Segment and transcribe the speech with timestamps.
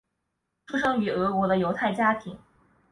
[0.65, 2.35] 出生于俄国的犹太家庭。